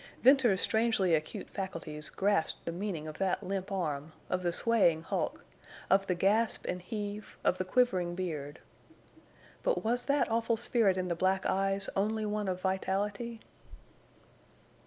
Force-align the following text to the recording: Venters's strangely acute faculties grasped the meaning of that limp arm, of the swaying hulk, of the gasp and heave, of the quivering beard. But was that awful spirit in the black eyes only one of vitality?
Venters's 0.23 0.61
strangely 0.63 1.13
acute 1.13 1.47
faculties 1.47 2.09
grasped 2.09 2.65
the 2.65 2.71
meaning 2.71 3.07
of 3.07 3.19
that 3.19 3.43
limp 3.43 3.71
arm, 3.71 4.13
of 4.31 4.41
the 4.41 4.51
swaying 4.51 5.03
hulk, 5.03 5.45
of 5.91 6.07
the 6.07 6.15
gasp 6.15 6.65
and 6.67 6.81
heave, 6.81 7.37
of 7.43 7.59
the 7.59 7.63
quivering 7.63 8.15
beard. 8.15 8.57
But 9.61 9.83
was 9.83 10.05
that 10.05 10.27
awful 10.31 10.57
spirit 10.57 10.97
in 10.97 11.07
the 11.07 11.13
black 11.15 11.45
eyes 11.45 11.87
only 11.95 12.25
one 12.25 12.47
of 12.47 12.59
vitality? 12.61 13.41